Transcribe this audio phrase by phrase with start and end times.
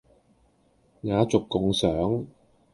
[1.03, 2.25] 雅俗共賞